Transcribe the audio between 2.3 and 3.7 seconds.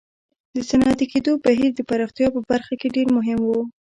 په برخه کې ډېر مهم و.